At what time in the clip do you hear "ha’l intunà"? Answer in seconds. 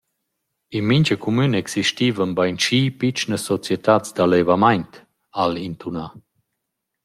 5.35-6.05